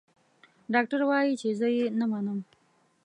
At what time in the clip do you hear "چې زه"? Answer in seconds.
1.41-1.67